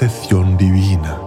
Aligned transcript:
protección 0.00 0.56
divina. 0.56 1.20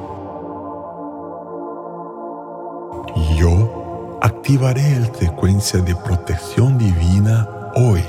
Yo 3.38 4.18
activaré 4.20 4.96
el 4.96 5.16
secuencia 5.16 5.80
de 5.80 5.96
protección 5.96 6.80
divina 6.80 7.48
hoy, 7.76 8.04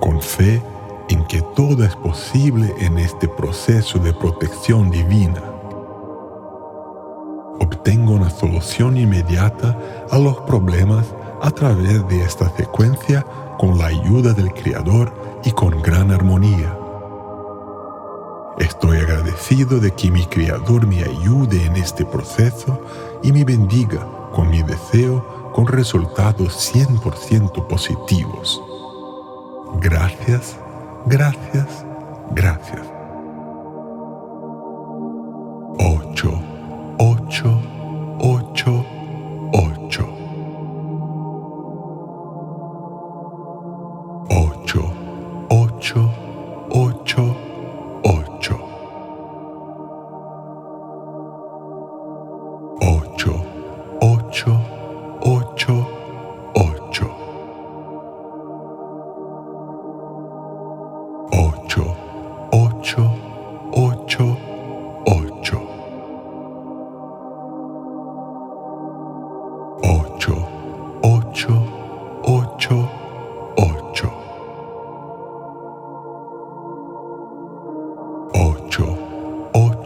con 0.00 0.22
fe 0.22 0.62
en 1.10 1.22
que 1.26 1.42
todo 1.54 1.84
es 1.84 1.94
posible 1.96 2.72
en 2.80 2.96
este 2.96 3.28
proceso 3.28 3.98
de 3.98 4.14
protección 4.14 4.90
divina. 4.90 5.42
Obtengo 7.60 8.14
una 8.14 8.30
solución 8.30 8.96
inmediata 8.96 9.76
a 10.10 10.18
los 10.18 10.38
problemas 10.46 11.14
a 11.42 11.50
través 11.50 12.08
de 12.08 12.22
esta 12.22 12.48
secuencia 12.56 13.22
con 13.58 13.76
la 13.76 13.88
ayuda 13.88 14.32
del 14.32 14.50
Creador 14.54 15.12
y 15.44 15.50
con 15.50 15.82
gran 15.82 16.10
armonía. 16.10 16.78
Estoy 18.62 18.98
agradecido 18.98 19.80
de 19.80 19.90
que 19.90 20.08
mi 20.12 20.24
Creador 20.24 20.86
me 20.86 21.02
ayude 21.02 21.66
en 21.66 21.74
este 21.74 22.04
proceso 22.06 22.80
y 23.20 23.32
me 23.32 23.44
bendiga 23.44 24.06
con 24.32 24.50
mi 24.50 24.62
deseo 24.62 25.50
con 25.52 25.66
resultados 25.66 26.72
100% 26.72 27.66
positivos. 27.66 28.62
Gracias, 29.80 30.56
gracias, 31.06 31.84
gracias. 32.36 32.86
8, 35.80 36.42
8, 36.98 37.60
8, 38.20 38.86
8. 39.54 40.08
8, 44.30 44.94
8, 45.50 46.10
8, 46.70 47.51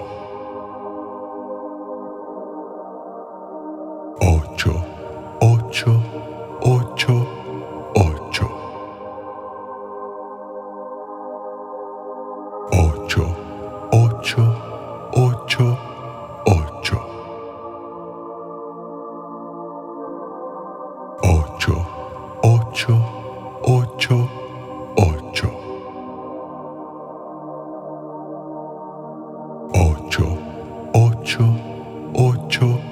8888. 4.20 6.15
8, 12.76 13.16
8, 13.90 14.36
8, 15.14 15.56
8. 16.46 16.92
8, 21.24 21.72
8, 22.44 22.90
8, 23.64 24.12
8. 24.98 25.46
8, 29.74 30.20
8, 30.94 31.40
8, 32.14 32.85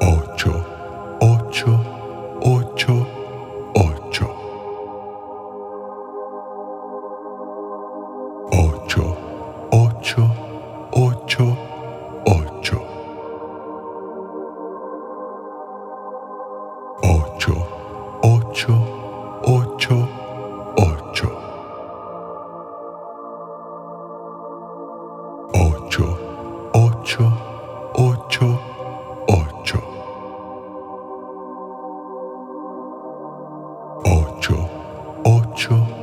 8, 0.00 0.46
8, 1.20 1.66
8, 2.42 2.90
8. 3.76 4.26
8, 8.52 8.98
8, 9.72 10.16
8, 10.92 11.40
8. 12.26 12.76
8, 17.02 17.48
8, 18.22 18.68
8, 19.44 19.90
8. 20.76 21.22
8, 25.54 26.00
8, 26.74 27.45
mucho. 35.56 35.95